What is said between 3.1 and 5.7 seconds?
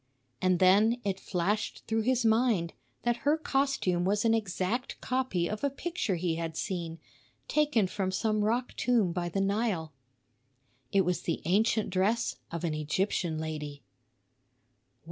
her costume was an exact copy of a